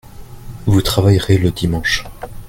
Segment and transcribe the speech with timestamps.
[0.65, 2.07] Vous travaillerez le dimanche